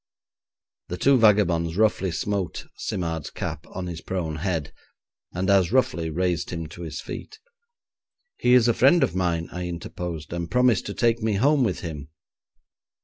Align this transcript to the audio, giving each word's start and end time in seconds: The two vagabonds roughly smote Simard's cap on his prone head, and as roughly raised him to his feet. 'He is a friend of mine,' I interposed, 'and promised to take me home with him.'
The 0.87 0.97
two 0.97 1.15
vagabonds 1.19 1.77
roughly 1.77 2.09
smote 2.09 2.65
Simard's 2.75 3.29
cap 3.29 3.67
on 3.67 3.85
his 3.85 4.01
prone 4.01 4.37
head, 4.37 4.73
and 5.31 5.47
as 5.47 5.71
roughly 5.71 6.09
raised 6.09 6.49
him 6.49 6.65
to 6.69 6.81
his 6.81 6.99
feet. 6.99 7.37
'He 8.39 8.55
is 8.55 8.67
a 8.67 8.73
friend 8.73 9.03
of 9.03 9.13
mine,' 9.15 9.49
I 9.51 9.67
interposed, 9.67 10.33
'and 10.33 10.49
promised 10.49 10.87
to 10.87 10.95
take 10.95 11.21
me 11.21 11.33
home 11.35 11.63
with 11.63 11.81
him.' 11.81 12.09